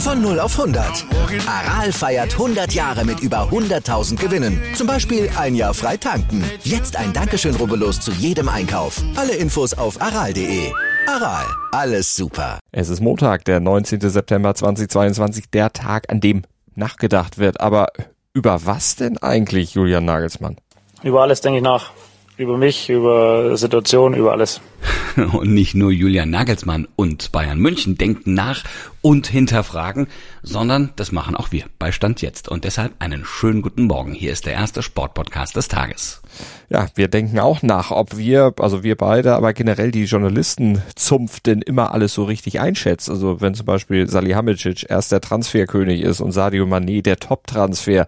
[0.00, 1.04] Von 0 auf 100.
[1.46, 4.58] Aral feiert 100 Jahre mit über 100.000 Gewinnen.
[4.74, 6.42] Zum Beispiel ein Jahr frei tanken.
[6.64, 9.02] Jetzt ein Dankeschön, rubbellos zu jedem Einkauf.
[9.16, 10.72] Alle Infos auf aral.de.
[11.06, 12.60] Aral, alles super.
[12.72, 14.00] Es ist Montag, der 19.
[14.00, 16.44] September 2022, der Tag, an dem
[16.74, 17.60] nachgedacht wird.
[17.60, 17.88] Aber
[18.32, 20.56] über was denn eigentlich, Julian Nagelsmann?
[21.02, 21.92] Über alles denke ich nach
[22.40, 24.60] über mich, über Situationen, über alles.
[25.32, 28.64] Und nicht nur Julian Nagelsmann und Bayern München denken nach
[29.02, 30.06] und hinterfragen,
[30.42, 32.48] sondern das machen auch wir bei Stand jetzt.
[32.48, 34.12] Und deshalb einen schönen guten Morgen.
[34.12, 36.22] Hier ist der erste Sportpodcast des Tages.
[36.68, 41.62] Ja, wir denken auch nach, ob wir, also wir beide, aber generell die Journalistenzunft denn
[41.62, 43.10] immer alles so richtig einschätzt.
[43.10, 48.06] Also wenn zum Beispiel Salihamidzic erst der Transferkönig ist und Sadio Mané der Top-Transfer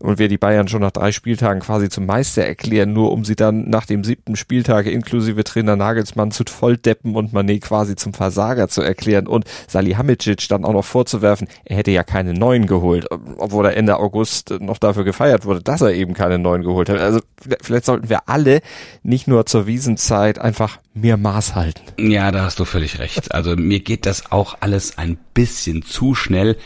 [0.00, 3.36] und wir die Bayern schon nach drei Spieltagen quasi zum Meister erklären, nur um sie
[3.36, 8.68] dann nach dem siebten Spieltag inklusive Trainer Nagelsmann zu Volldeppen und Mané quasi zum Versager
[8.68, 13.06] zu erklären und Salihamidzic dann auch noch vorzuwerfen, er hätte ja keine neuen geholt,
[13.38, 16.98] obwohl er Ende August noch dafür gefeiert wurde, dass er eben keine neuen geholt hat.
[16.98, 17.20] Also
[17.64, 18.60] vielleicht sollten wir alle
[19.02, 21.82] nicht nur zur Wiesenzeit einfach mehr Maß halten.
[21.98, 23.34] Ja, da hast du völlig recht.
[23.34, 26.56] Also mir geht das auch alles ein bisschen zu schnell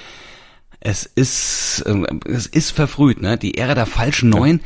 [0.81, 3.37] es ist, ähm, es ist verfrüht, ne?
[3.37, 4.61] Die Ära der falschen Neuen,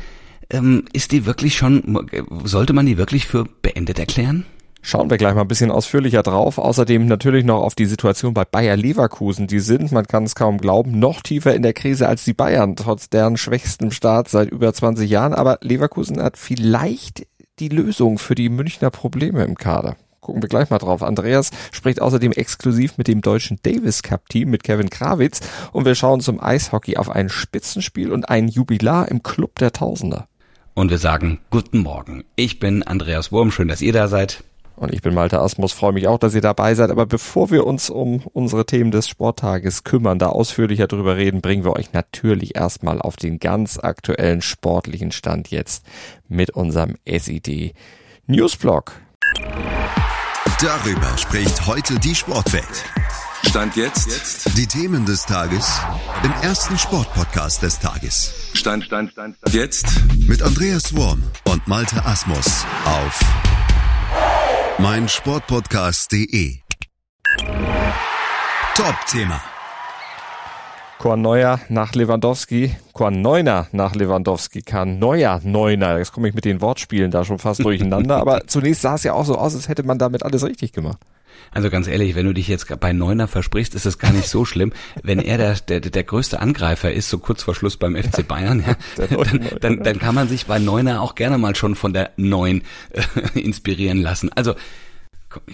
[0.49, 2.07] ähm, ist die wirklich schon,
[2.43, 4.45] sollte man die wirklich für beendet erklären?
[4.85, 6.57] Schauen wir gleich mal ein bisschen ausführlicher drauf.
[6.57, 9.47] Außerdem natürlich noch auf die Situation bei Bayer Leverkusen.
[9.47, 12.75] Die sind, man kann es kaum glauben, noch tiefer in der Krise als die Bayern,
[12.75, 15.33] trotz deren schwächstem Start seit über 20 Jahren.
[15.33, 17.25] Aber Leverkusen hat vielleicht
[17.59, 19.95] die Lösung für die Münchner Probleme im Kader.
[20.19, 21.01] Gucken wir gleich mal drauf.
[21.01, 25.39] Andreas spricht außerdem exklusiv mit dem deutschen Davis Cup Team mit Kevin Krawitz
[25.71, 30.27] und wir schauen zum Eishockey auf ein Spitzenspiel und ein Jubilar im Club der Tausender.
[30.73, 32.25] Und wir sagen guten Morgen.
[32.35, 34.43] Ich bin Andreas Wurm, schön, dass ihr da seid.
[34.75, 36.89] Und ich bin Malte Asmus, freue mich auch, dass ihr dabei seid.
[36.89, 41.63] Aber bevor wir uns um unsere Themen des Sporttages kümmern, da ausführlicher drüber reden, bringen
[41.63, 45.85] wir euch natürlich erstmal auf den ganz aktuellen sportlichen Stand jetzt
[46.27, 47.73] mit unserem SID
[48.25, 48.93] Newsblog.
[50.61, 52.85] Darüber spricht heute die Sportwelt.
[53.49, 54.57] Stand jetzt.
[54.57, 55.79] Die Themen des Tages
[56.23, 58.33] im ersten Sportpodcast des Tages.
[58.53, 59.53] Stand, Stand, Stand, Stand.
[59.53, 59.85] Jetzt.
[60.27, 63.19] Mit Andreas Worm und Malte Asmus auf
[64.79, 66.57] meinsportpodcast.de.
[68.75, 69.41] Top-Thema.
[70.97, 75.97] Korneuer nach Lewandowski, Korneuner nach Lewandowski, Korneuer Neuner.
[75.99, 79.13] Jetzt komme ich mit den Wortspielen da schon fast durcheinander, aber zunächst sah es ja
[79.13, 80.97] auch so aus, als hätte man damit alles richtig gemacht.
[81.51, 84.45] Also ganz ehrlich, wenn du dich jetzt bei Neuner versprichst, ist es gar nicht so
[84.45, 84.73] schlimm.
[85.01, 88.63] Wenn er der, der, der größte Angreifer ist, so kurz vor Schluss beim FC Bayern,
[88.65, 92.11] ja, dann, dann, dann kann man sich bei Neuner auch gerne mal schon von der
[92.17, 94.31] Neun äh, inspirieren lassen.
[94.33, 94.55] Also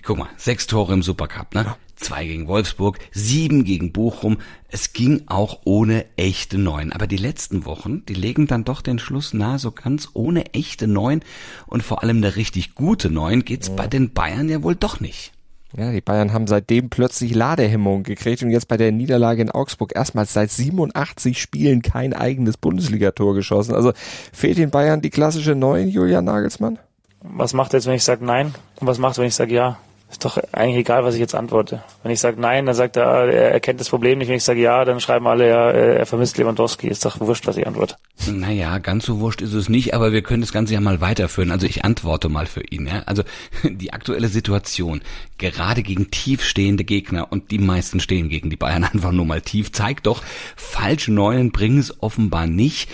[0.03, 1.75] guck mal, sechs Tore im Supercup, ne?
[1.96, 4.38] Zwei gegen Wolfsburg, sieben gegen Bochum.
[4.69, 6.94] Es ging auch ohne echte Neun.
[6.94, 10.88] Aber die letzten Wochen, die legen dann doch den Schluss nahe, so ganz ohne echte
[10.88, 11.22] Neun
[11.67, 13.75] und vor allem eine richtig gute Neun geht's ja.
[13.75, 15.34] bei den Bayern ja wohl doch nicht.
[15.78, 19.96] Ja, die Bayern haben seitdem plötzlich Ladehemmungen gekriegt und jetzt bei der Niederlage in Augsburg
[19.96, 23.75] erstmals seit 87 Spielen kein eigenes Bundesligator geschossen.
[23.75, 23.94] Also
[24.34, 26.79] fehlt den Bayern die klassische Neun, Julian Nagelsmann?
[27.22, 28.56] Was macht er jetzt, wenn ich sage nein?
[28.79, 29.78] Und was macht er, wenn ich sage ja?
[30.09, 31.84] Ist doch eigentlich egal, was ich jetzt antworte.
[32.02, 34.28] Wenn ich sage nein, dann sagt er, er erkennt das Problem nicht.
[34.28, 36.88] Wenn ich sage ja, dann schreiben alle, ja, er vermisst Lewandowski.
[36.88, 37.96] Ist doch wurscht, was ich antworte.
[38.28, 41.52] Naja, ganz so wurscht ist es nicht, aber wir können das Ganze ja mal weiterführen.
[41.52, 42.88] Also ich antworte mal für ihn.
[42.88, 43.03] Ja?
[43.06, 43.22] Also
[43.64, 45.02] die aktuelle Situation,
[45.38, 49.72] gerade gegen tiefstehende Gegner und die meisten stehen gegen die Bayern einfach nur mal tief,
[49.72, 50.24] zeigt doch,
[50.56, 52.90] falsche Neuen bringen es offenbar nicht.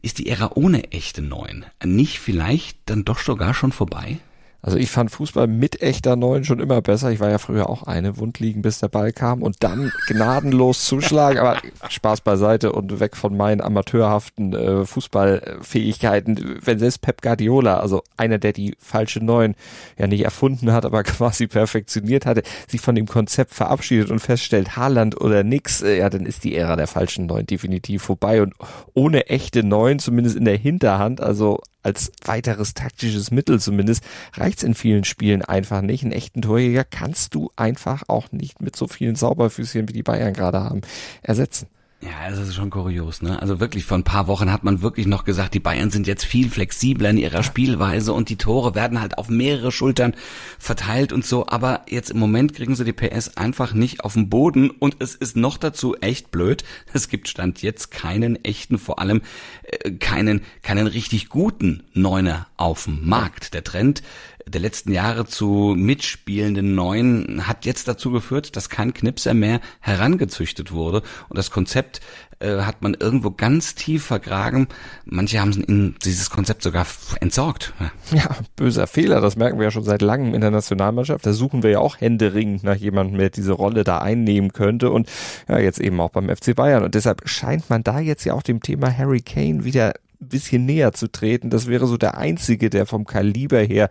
[0.00, 4.18] Ist die Ära ohne echte Neuen nicht vielleicht dann doch sogar schon vorbei?
[4.64, 7.10] Also ich fand Fußball mit echter Neun schon immer besser.
[7.10, 10.84] Ich war ja früher auch eine Wund liegen, bis der Ball kam und dann gnadenlos
[10.84, 11.40] zuschlagen.
[11.40, 16.60] Aber Spaß beiseite und weg von meinen amateurhaften äh, Fußballfähigkeiten.
[16.64, 19.56] Wenn selbst Pep Guardiola, also einer, der die falsche Neun
[19.98, 24.76] ja nicht erfunden hat, aber quasi perfektioniert hatte, sich von dem Konzept verabschiedet und feststellt,
[24.76, 28.40] Haaland oder nix, äh, ja, dann ist die Ära der falschen Neun definitiv vorbei.
[28.40, 28.54] Und
[28.94, 34.74] ohne echte Neun, zumindest in der Hinterhand, also als weiteres taktisches Mittel zumindest, reicht's in
[34.74, 36.02] vielen Spielen einfach nicht.
[36.02, 40.32] Einen echten Torjäger kannst du einfach auch nicht mit so vielen Sauberfüßchen, wie die Bayern
[40.32, 40.82] gerade haben,
[41.22, 41.66] ersetzen.
[42.04, 43.40] Ja, das ist schon kurios, ne?
[43.40, 46.24] Also wirklich, vor ein paar Wochen hat man wirklich noch gesagt, die Bayern sind jetzt
[46.24, 50.16] viel flexibler in ihrer Spielweise und die Tore werden halt auf mehrere Schultern
[50.58, 51.46] verteilt und so.
[51.46, 55.14] Aber jetzt im Moment kriegen sie die PS einfach nicht auf den Boden und es
[55.14, 56.64] ist noch dazu echt blöd.
[56.92, 59.22] Es gibt Stand jetzt keinen echten, vor allem
[59.62, 63.54] äh, keinen, keinen richtig guten Neuner auf dem Markt.
[63.54, 64.02] Der Trend
[64.46, 70.72] der letzten Jahre zu mitspielenden Neuen hat jetzt dazu geführt, dass kein Knipser mehr herangezüchtet
[70.72, 72.00] wurde und das Konzept
[72.42, 74.66] äh, hat man irgendwo ganz tief vergraben.
[75.04, 76.86] Manche haben dieses Konzept sogar
[77.20, 77.72] entsorgt.
[78.10, 78.18] Ja.
[78.18, 81.24] ja, böser Fehler, das merken wir ja schon seit langem in der Nationalmannschaft.
[81.24, 85.08] Da suchen wir ja auch händeringend nach jemandem, der diese Rolle da einnehmen könnte und
[85.48, 86.82] ja, jetzt eben auch beim FC Bayern.
[86.82, 89.94] Und deshalb scheint man da jetzt ja auch dem Thema Harry Kane wieder
[90.28, 91.50] bisschen näher zu treten.
[91.50, 93.88] Das wäre so der einzige, der vom Kaliber her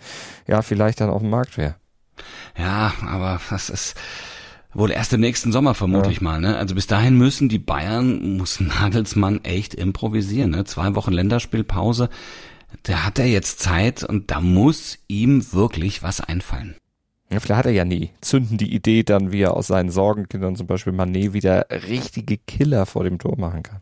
[0.47, 1.75] ja vielleicht dann auf dem Markt wäre.
[2.57, 3.95] Ja, aber das ist
[4.73, 6.23] wohl erst im nächsten Sommer vermutlich ja.
[6.23, 6.41] mal.
[6.41, 6.57] Ne?
[6.57, 10.51] Also bis dahin müssen die Bayern, muss Nagelsmann echt improvisieren.
[10.51, 10.65] Ne?
[10.65, 12.09] Zwei Wochen Länderspielpause,
[12.83, 16.75] da hat er jetzt Zeit und da muss ihm wirklich was einfallen.
[17.29, 18.11] Ja, vielleicht hat er ja nie.
[18.19, 22.85] Zünden die Idee dann, wie er aus seinen Sorgenkindern zum Beispiel Manet wieder richtige Killer
[22.85, 23.81] vor dem Tor machen kann.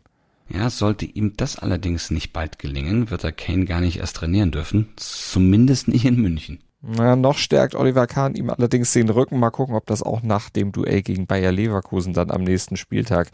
[0.52, 4.50] Ja, sollte ihm das allerdings nicht bald gelingen, wird er Kane gar nicht erst trainieren
[4.50, 4.88] dürfen.
[4.96, 6.58] Zumindest nicht in München.
[6.82, 9.38] Na, noch stärkt Oliver Kahn ihm allerdings den Rücken.
[9.38, 13.30] Mal gucken, ob das auch nach dem Duell gegen Bayer Leverkusen dann am nächsten Spieltag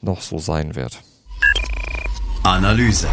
[0.00, 1.00] noch so sein wird.
[2.42, 3.08] Analyse.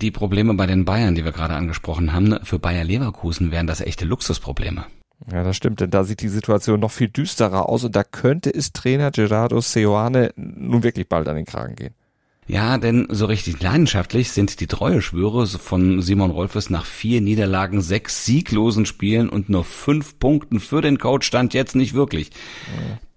[0.00, 3.80] Die Probleme bei den Bayern, die wir gerade angesprochen haben, für Bayer Leverkusen wären das
[3.80, 4.86] echte Luxusprobleme.
[5.30, 8.54] Ja, das stimmt, denn da sieht die Situation noch viel düsterer aus und da könnte
[8.54, 11.94] es Trainer Gerardo Seoane nun wirklich bald an den Kragen gehen.
[12.48, 18.24] Ja, denn so richtig leidenschaftlich sind die Treueschwüre von Simon Rolfes nach vier Niederlagen, sechs
[18.24, 22.30] sieglosen Spielen und nur fünf Punkten für den Coach stand jetzt nicht wirklich.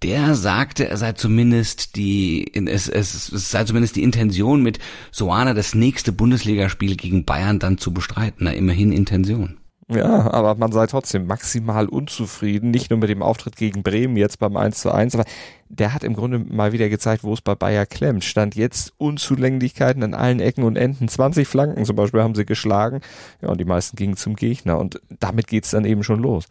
[0.04, 4.80] Der sagte, er sei zumindest die, es, es, es sei zumindest die Intention mit
[5.12, 8.44] Soana das nächste Bundesligaspiel gegen Bayern dann zu bestreiten.
[8.44, 9.61] Na, immerhin Intention.
[9.90, 14.40] Ja, aber man sei trotzdem maximal unzufrieden, nicht nur mit dem Auftritt gegen Bremen jetzt
[14.40, 15.26] beim 1 zu 1, aber
[15.70, 18.24] der hat im Grunde mal wieder gezeigt, wo es bei Bayer klemmt.
[18.24, 21.08] Stand jetzt Unzulänglichkeiten an allen Ecken und Enden.
[21.08, 23.02] 20 Flanken zum Beispiel haben sie geschlagen.
[23.42, 24.80] Ja, und die meisten gingen zum Gegner.
[24.80, 26.46] Und damit geht's dann eben schon los.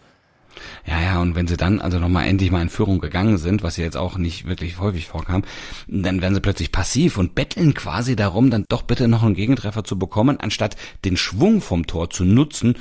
[0.87, 3.77] Ja, ja, und wenn sie dann also nochmal endlich mal in Führung gegangen sind, was
[3.77, 5.43] ja jetzt auch nicht wirklich häufig vorkam,
[5.87, 9.85] dann werden sie plötzlich passiv und betteln quasi darum, dann doch bitte noch einen Gegentreffer
[9.85, 12.77] zu bekommen, anstatt den Schwung vom Tor zu nutzen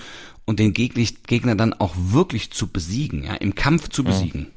[0.50, 4.48] und den Gegner dann auch wirklich zu besiegen, ja, im Kampf zu besiegen.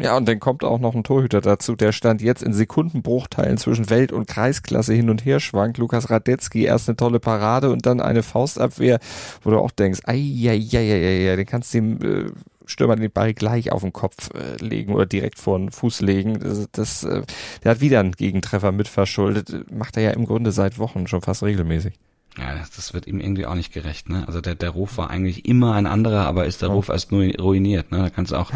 [0.00, 3.90] Ja, und dann kommt auch noch ein Torhüter dazu, der stand jetzt in Sekundenbruchteilen zwischen
[3.90, 5.76] Welt- und Kreisklasse hin und her schwankt.
[5.76, 8.98] Lukas Radetzky, erst eine tolle Parade und dann eine Faustabwehr,
[9.42, 12.30] wo du auch denkst, ei, ja, ja, ja, ja, den kannst du dem äh,
[12.64, 16.40] Stürmer den Ball gleich auf den Kopf äh, legen oder direkt vor den Fuß legen.
[16.40, 17.24] Das, das, äh,
[17.62, 19.70] der hat wieder einen Gegentreffer mit verschuldet.
[19.70, 21.92] Macht er ja im Grunde seit Wochen schon fast regelmäßig.
[22.38, 24.24] Ja, das wird ihm irgendwie auch nicht gerecht, ne?
[24.26, 27.24] Also der, der Ruf war eigentlich immer ein anderer, aber ist der Ruf erst nur
[27.38, 27.98] ruiniert, ne?
[27.98, 28.50] Da kannst du auch.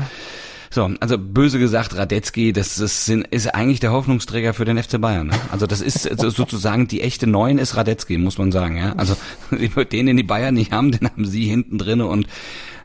[0.70, 5.28] So, also böse gesagt, Radetzky, das ist, ist eigentlich der Hoffnungsträger für den FC Bayern.
[5.28, 5.34] Ne?
[5.50, 8.76] Also das ist sozusagen die echte Neun ist Radetzky, muss man sagen.
[8.76, 8.94] Ja?
[8.96, 9.16] Also
[9.50, 12.26] den, den die Bayern nicht haben, den haben sie hinten drinne und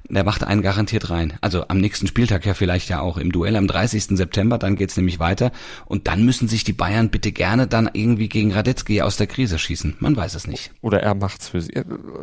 [0.09, 1.37] der macht einen garantiert rein.
[1.41, 4.17] Also am nächsten Spieltag ja vielleicht ja auch im Duell am 30.
[4.17, 5.51] September, dann geht's nämlich weiter.
[5.85, 9.59] Und dann müssen sich die Bayern bitte gerne dann irgendwie gegen Radetzky aus der Krise
[9.59, 9.97] schießen.
[9.99, 10.71] Man weiß es nicht.
[10.81, 11.73] Oder er macht's für sie.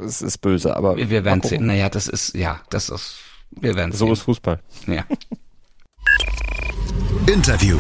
[0.04, 0.96] Es ist böse, aber.
[0.96, 1.66] Wir, wir werden sehen.
[1.66, 3.18] Naja, das ist, ja, das ist,
[3.50, 4.06] wir werden so sehen.
[4.08, 4.60] So ist Fußball.
[4.86, 5.04] Ja.
[7.26, 7.78] Interview.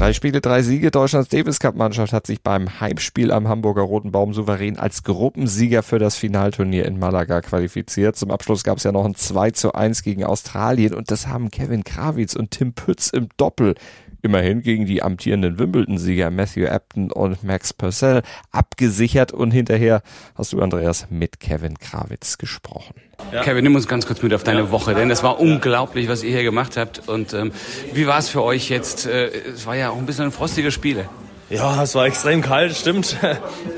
[0.00, 0.90] Drei Spiele, drei Siege.
[0.90, 5.82] Deutschlands Davis Cup Mannschaft hat sich beim Heimspiel am Hamburger Roten Baum souverän als Gruppensieger
[5.82, 8.16] für das Finalturnier in Malaga qualifiziert.
[8.16, 11.50] Zum Abschluss gab es ja noch ein 2 zu 1 gegen Australien und das haben
[11.50, 13.74] Kevin Krawitz und Tim Pütz im Doppel
[14.22, 20.02] immerhin gegen die amtierenden Wimbledon-Sieger Matthew Apton und Max Purcell abgesichert und hinterher
[20.34, 22.94] hast du, Andreas, mit Kevin Krawitz gesprochen.
[23.32, 23.42] Ja.
[23.42, 24.70] Kevin, nimm uns ganz kurz mit auf deine ja.
[24.70, 27.08] Woche, denn es war unglaublich, was ihr hier gemacht habt.
[27.08, 27.52] Und ähm,
[27.92, 29.06] wie war es für euch jetzt?
[29.06, 31.08] Äh, es war ja auch ein bisschen ein frostige Spiele.
[31.50, 33.16] Ja, es war extrem kalt, stimmt.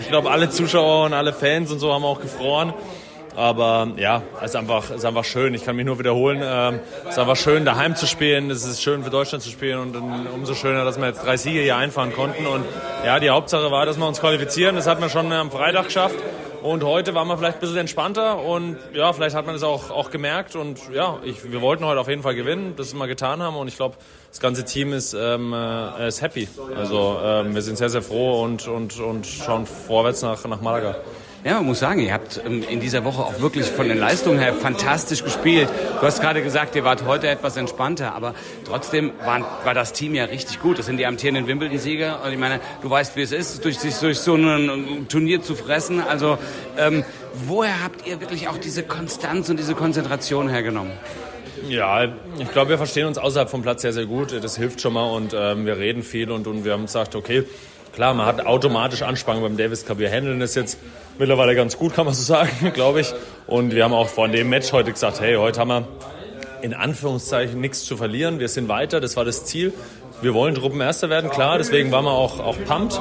[0.01, 2.75] Ich glaube, alle Zuschauer und alle Fans und so haben auch gefroren.
[3.35, 5.55] Aber ja, es ist einfach, ist einfach schön.
[5.55, 6.41] Ich kann mich nur wiederholen.
[6.43, 8.51] Ähm, es ist einfach schön, daheim zu spielen.
[8.51, 9.97] Es ist schön für Deutschland zu spielen und
[10.35, 12.47] umso schöner, dass wir jetzt drei Siege hier einfahren konnten.
[12.47, 12.65] Und
[13.05, 14.77] ja, die Hauptsache war, dass wir uns qualifizieren.
[14.77, 16.17] Das hat man schon am Freitag geschafft.
[16.63, 19.91] Und heute waren wir vielleicht ein bisschen entspannter und ja, vielleicht hat man es auch,
[19.91, 20.55] auch gemerkt.
[20.55, 23.57] Und ja, ich, wir wollten heute auf jeden Fall gewinnen, das wir getan haben.
[23.57, 23.97] Und ich glaube,
[24.31, 26.49] das ganze Team ist, ähm, äh, ist happy.
[26.77, 30.97] Also ähm, wir sind sehr, sehr froh und, und, und schauen vorwärts nach, nach Malaga.
[31.45, 34.39] Ja, man muss sagen, ihr habt ähm, in dieser Woche auch wirklich von den Leistungen
[34.39, 35.69] her fantastisch gespielt.
[36.01, 40.15] Du hast gerade gesagt, ihr wart heute etwas entspannter, aber trotzdem war, war das Team
[40.15, 40.79] ja richtig gut.
[40.79, 42.21] Das sind die amtierenden Wimbledon-Sieger.
[42.25, 45.57] Und ich meine, du weißt, wie es ist, durch, sich durch so ein Turnier zu
[45.57, 46.01] fressen.
[46.01, 46.39] Also,
[46.79, 47.05] ähm,
[47.47, 50.93] woher habt ihr wirklich auch diese Konstanz und diese Konzentration hergenommen?
[51.69, 52.05] Ja,
[52.39, 54.33] ich glaube, wir verstehen uns außerhalb vom Platz sehr, sehr gut.
[54.33, 57.45] Das hilft schon mal und ähm, wir reden viel und, und wir haben gesagt, okay,
[57.93, 59.99] klar, man hat automatisch Anspannung beim Davis Cup.
[59.99, 60.79] Wir handeln das jetzt
[61.19, 63.13] mittlerweile ganz gut, kann man so sagen, glaube ich.
[63.47, 65.89] Und wir haben auch vor dem Match heute gesagt, hey, heute haben wir
[66.63, 68.39] in Anführungszeichen nichts zu verlieren.
[68.39, 69.73] Wir sind weiter, das war das Ziel.
[70.23, 73.01] Wir wollen Gruppenerster werden, klar, deswegen waren wir auch, auch pumped.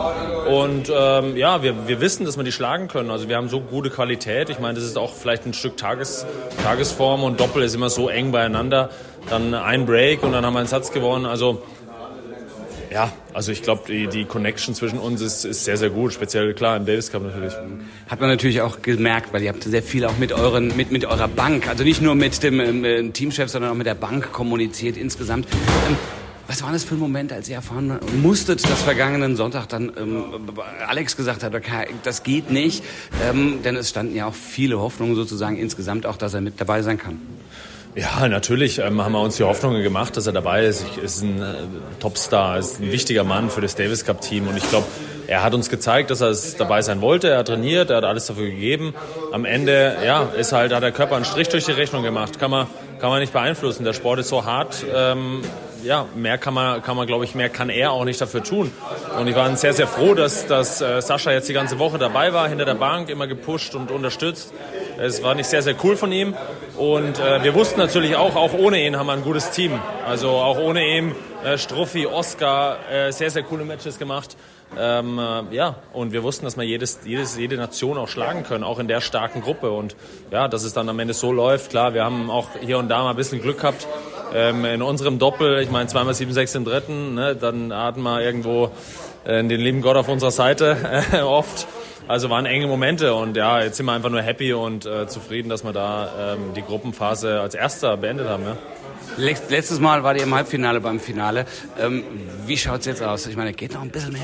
[0.50, 3.12] Und ähm, ja, wir, wir wissen, dass wir die schlagen können.
[3.12, 4.50] Also wir haben so gute Qualität.
[4.50, 6.26] Ich meine, das ist auch vielleicht ein Stück Tages,
[6.64, 8.90] Tagesform und Doppel ist immer so eng beieinander.
[9.30, 11.28] Dann ein Break und dann haben wir einen Satz gewonnen.
[11.28, 11.62] Also
[12.92, 16.54] ja, also ich glaube, die, die Connection zwischen uns ist, ist sehr, sehr gut, speziell
[16.54, 17.54] klar im Davis Cup natürlich.
[18.10, 21.06] Hat man natürlich auch gemerkt, weil ihr habt sehr viel auch mit euren, mit, mit
[21.06, 24.98] eurer Bank, also nicht nur mit dem ähm, Teamchef, sondern auch mit der Bank kommuniziert
[24.98, 25.48] insgesamt.
[25.88, 25.96] Ähm,
[26.48, 30.26] was war das für ein Moment, als ihr erfahren musstet, dass vergangenen Sonntag dann ähm,
[30.86, 32.84] Alex gesagt hat, okay, das geht nicht,
[33.24, 36.82] ähm, denn es standen ja auch viele Hoffnungen sozusagen insgesamt auch, dass er mit dabei
[36.82, 37.22] sein kann.
[37.94, 40.86] Ja, natürlich ähm, haben wir uns die Hoffnungen gemacht, dass er dabei ist.
[40.86, 41.56] Ich, ist ein äh,
[42.00, 44.86] Topstar, ist ein wichtiger Mann für das Davis Cup Team und ich glaube,
[45.28, 47.30] er hat uns gezeigt, dass er dabei sein wollte.
[47.30, 48.94] Er hat trainiert, er hat alles dafür gegeben.
[49.34, 52.40] Am Ende, ja, ist halt, hat der Körper einen Strich durch die Rechnung gemacht.
[52.40, 52.68] Kann man,
[53.00, 53.84] kann man nicht beeinflussen.
[53.84, 54.86] Der Sport ist so hart.
[54.94, 55.42] Ähm,
[55.84, 58.72] ja, mehr kann man, kann man, glaube ich, mehr kann er auch nicht dafür tun.
[59.18, 62.34] Und ich war sehr, sehr froh, dass, dass äh, Sascha jetzt die ganze Woche dabei
[62.34, 64.54] war, hinter der Bank, immer gepusht und unterstützt.
[64.98, 66.36] Es war nicht sehr, sehr cool von ihm.
[66.78, 69.80] Und äh, wir wussten natürlich auch, auch ohne ihn haben wir ein gutes Team.
[70.06, 74.36] Also auch ohne ihn, äh, Struffi, Oscar, äh, sehr, sehr coole Matches gemacht.
[74.78, 78.64] Ähm, äh, ja, und wir wussten, dass wir jedes, jedes, jede Nation auch schlagen können,
[78.64, 79.72] auch in der starken Gruppe.
[79.72, 79.96] Und
[80.32, 83.04] ja, dass es dann am Ende so läuft, klar, wir haben auch hier und da
[83.04, 83.88] mal ein bisschen Glück gehabt.
[84.34, 88.72] Ähm, in unserem Doppel, ich meine zweimal 7-6 im dritten, ne, dann hatten wir irgendwo
[89.26, 91.68] äh, den lieben Gott auf unserer Seite äh, oft.
[92.08, 95.50] Also waren enge Momente und ja, jetzt sind wir einfach nur happy und äh, zufrieden,
[95.50, 98.44] dass wir da ähm, die Gruppenphase als erster beendet haben.
[98.44, 98.58] Ja.
[99.18, 101.46] Letztes Mal war die im Halbfinale beim Finale.
[101.80, 102.04] Ähm,
[102.46, 103.28] wie schaut's jetzt aus?
[103.28, 104.22] Ich meine, geht noch ein bisschen mehr?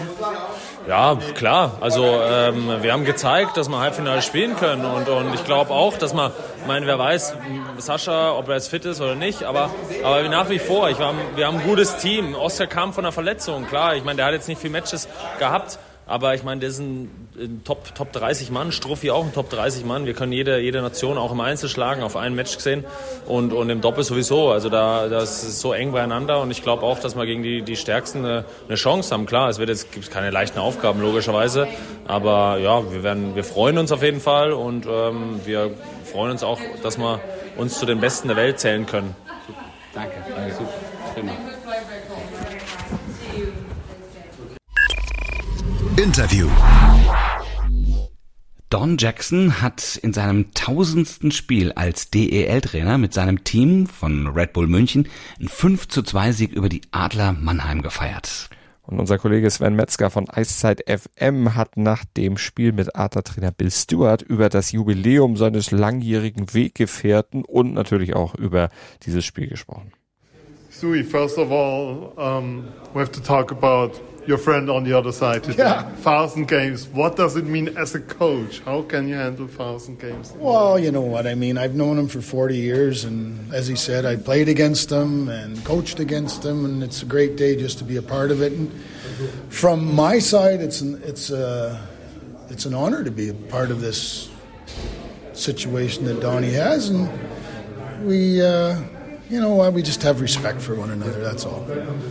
[0.87, 1.77] Ja, klar.
[1.81, 5.97] Also ähm, wir haben gezeigt, dass wir Halbfinale spielen können und, und ich glaube auch,
[5.97, 6.31] dass man,
[6.61, 7.35] ich meine, wer weiß,
[7.77, 9.69] Sascha, ob er jetzt fit ist oder nicht, aber,
[10.03, 12.35] aber nach wie vor, ich war, wir haben ein gutes Team.
[12.35, 13.95] Oscar kam von einer Verletzung, klar.
[13.95, 17.09] Ich meine, der hat jetzt nicht viel Matches gehabt, aber ich meine, der ist ein,
[17.37, 20.05] ein, Top, Top 30 Mann, Struffi auch ein Top 30 Mann.
[20.05, 22.85] Wir können jede, jede Nation auch im Einzel schlagen, auf ein Match gesehen
[23.25, 24.49] und, und im Doppel sowieso.
[24.49, 27.61] Also da das ist so eng beieinander und ich glaube auch, dass wir gegen die,
[27.61, 29.25] die Stärksten eine, eine Chance haben.
[29.25, 31.67] Klar, es wird jetzt gibt's keine leichten Aufgaben logischerweise,
[32.07, 35.71] aber ja, wir werden, wir freuen uns auf jeden Fall und ähm, wir
[36.05, 37.19] freuen uns auch, dass wir
[37.57, 39.13] uns zu den Besten der Welt zählen können.
[39.93, 40.15] Danke.
[40.33, 40.53] Danke.
[40.53, 40.69] Super.
[41.15, 41.31] Prima.
[46.07, 46.47] Interview.
[48.69, 54.67] Don Jackson hat in seinem tausendsten Spiel als DEL-Trainer mit seinem Team von Red Bull
[54.67, 58.49] München einen 5 zu 2 Sieg über die Adler Mannheim gefeiert.
[58.83, 63.69] Und unser Kollege Sven Metzger von Eiszeit FM hat nach dem Spiel mit Adler-Trainer Bill
[63.69, 68.69] Stewart über das Jubiläum seines langjährigen Weggefährten und natürlich auch über
[69.03, 69.91] dieses Spiel gesprochen.
[70.69, 75.11] Sui, first of all, um, we have to talk about your friend on the other
[75.13, 75.63] side today.
[75.63, 75.89] Yeah.
[75.95, 76.87] Thousand games.
[76.89, 78.59] What does it mean as a coach?
[78.59, 80.33] How can you handle thousand games?
[80.35, 81.57] Well, you know what I mean.
[81.57, 85.63] I've known him for 40 years, and as he said, I played against him and
[85.63, 88.51] coached against him, and it's a great day just to be a part of it.
[88.51, 88.71] And
[89.49, 91.87] from my side, it's an, it's a,
[92.49, 94.29] it's an honor to be a part of this
[95.31, 97.09] situation that Donnie has, and
[98.05, 98.41] we.
[98.41, 98.81] Uh,
[99.29, 101.19] you know, why we just have respect for one another.
[101.21, 101.61] That's all.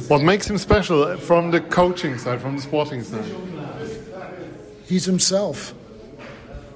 [0.09, 3.25] What makes him special uh, from the coaching side, from the sporting side?
[4.87, 5.75] He's himself,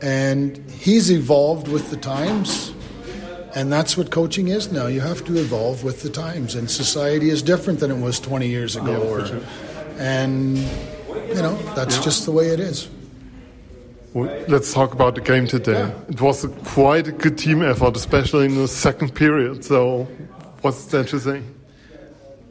[0.02, 2.72] and he's evolved with the times.
[3.54, 4.86] And that's what coaching is now.
[4.86, 8.46] You have to evolve with the times, and society is different than it was 20
[8.46, 8.92] years ago.
[8.92, 9.40] Yeah, or, sure.
[9.98, 12.02] And you know, that's yeah.
[12.02, 12.88] just the way it is.
[14.12, 15.72] Well, let's talk about the game today.
[15.72, 16.00] Yeah.
[16.08, 19.64] It was a, quite a good team effort, especially in the second period.
[19.64, 20.04] So,
[20.62, 21.42] what's that to say?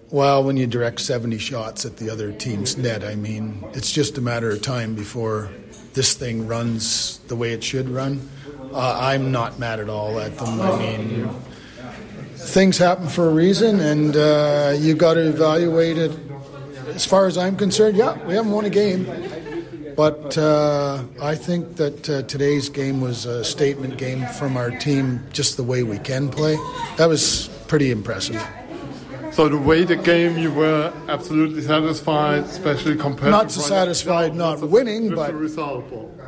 [0.10, 4.18] Well, when you direct 70 shots at the other team's net, I mean, it's just
[4.18, 5.50] a matter of time before
[5.94, 8.28] this thing runs the way it should run.
[8.72, 10.62] Uh, I'm not mad at all at them.
[10.62, 11.30] I mean,
[12.36, 16.18] things happen for a reason, and uh, you've got to evaluate it.
[16.88, 19.06] As far as I'm concerned, yeah, we haven't won a game
[20.00, 25.20] But uh, I think that uh, today's game was a statement game from our team,
[25.34, 26.56] just the way we can play.
[26.96, 28.42] That was pretty impressive.
[29.34, 33.32] So the way the game, you were absolutely satisfied, especially compared.
[33.32, 35.34] Not to satisfied, not winning, but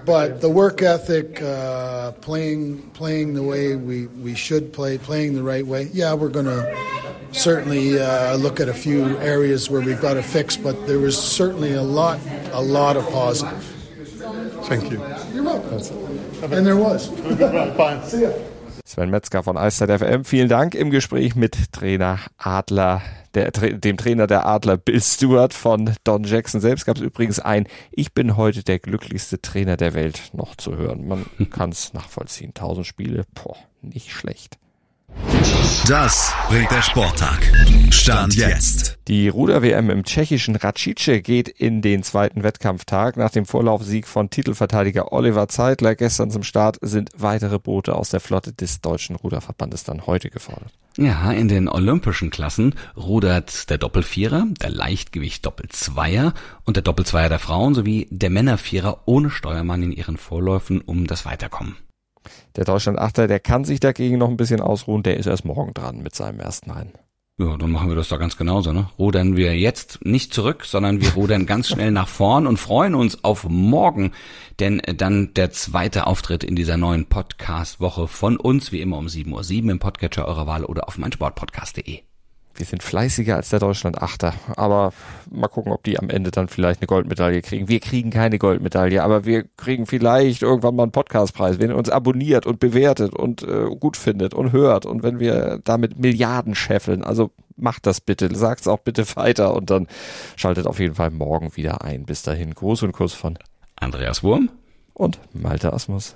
[0.06, 5.44] but the work ethic, uh, playing playing the way we, we should play, playing the
[5.44, 5.90] right way.
[5.94, 6.78] Yeah, we're going to
[7.32, 11.18] certainly uh, look at a few areas where we've got to fix, but there was
[11.18, 12.20] certainly a lot
[12.54, 13.64] a lot of positive.
[14.64, 15.02] Thank you.
[15.34, 15.82] You're welcome.
[16.52, 17.10] And there was.
[17.78, 18.02] Bye.
[18.06, 18.32] See ya.
[18.86, 23.02] Sven Metzger von Eiszeit FM, vielen Dank im Gespräch mit Trainer Adler,
[23.36, 27.68] der, dem Trainer der Adler Bill Stewart von Don Jackson selbst gab es übrigens ein
[27.92, 31.08] Ich bin heute der glücklichste Trainer der Welt noch zu hören.
[31.08, 32.54] Man kann es nachvollziehen.
[32.54, 34.58] Tausend Spiele, boah, nicht schlecht.
[35.88, 37.52] Das bringt der Sporttag.
[37.90, 38.98] Stand jetzt.
[39.08, 43.18] Die Ruder-WM im tschechischen Racice geht in den zweiten Wettkampftag.
[43.18, 48.20] Nach dem Vorlaufsieg von Titelverteidiger Oliver Zeitler gestern zum Start sind weitere Boote aus der
[48.20, 50.72] Flotte des deutschen Ruderverbandes dann heute gefordert.
[50.98, 57.40] Ja, in den olympischen Klassen rudert der Doppelvierer, der Leichtgewicht Doppelzweier und der Doppelzweier der
[57.40, 61.76] Frauen sowie der Männervierer ohne Steuermann in ihren Vorläufen um das Weiterkommen.
[62.56, 65.04] Der Deutschland-Achter, der kann sich dagegen noch ein bisschen ausruhen.
[65.04, 66.94] Der ist erst morgen dran mit seinem ersten Rennen.
[67.38, 68.90] Ja, dann machen wir das doch ganz genauso, ne?
[69.00, 73.24] Rudern wir jetzt nicht zurück, sondern wir rudern ganz schnell nach vorn und freuen uns
[73.24, 74.12] auf morgen,
[74.60, 79.64] denn dann der zweite Auftritt in dieser neuen Podcast-Woche von uns, wie immer um 7.07
[79.64, 82.02] Uhr im Podcatcher eurer Wahl oder auf meinsportpodcast.de.
[82.56, 84.94] Wir sind fleißiger als der Deutschland-Achter, aber
[85.30, 87.68] mal gucken, ob die am Ende dann vielleicht eine Goldmedaille kriegen.
[87.68, 91.90] Wir kriegen keine Goldmedaille, aber wir kriegen vielleicht irgendwann mal einen Podcastpreis, wenn ihr uns
[91.90, 97.04] abonniert und bewertet und äh, gut findet und hört und wenn wir damit Milliarden scheffeln.
[97.04, 99.88] Also macht das bitte, sagt's auch bitte weiter und dann
[100.36, 102.06] schaltet auf jeden Fall morgen wieder ein.
[102.06, 103.38] Bis dahin, Gruß und Kuss von
[103.76, 104.50] Andreas Wurm
[104.94, 106.16] und Malte Asmus.